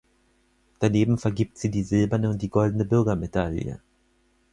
[0.79, 3.81] Daneben vergibt sie die silberne und die goldene Bürgermedaille.